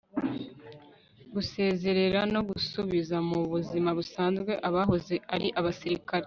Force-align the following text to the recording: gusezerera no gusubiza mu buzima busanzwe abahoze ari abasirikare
gusezerera 1.33 2.19
no 2.33 2.41
gusubiza 2.49 3.15
mu 3.29 3.39
buzima 3.51 3.89
busanzwe 3.97 4.51
abahoze 4.67 5.15
ari 5.35 5.47
abasirikare 5.59 6.19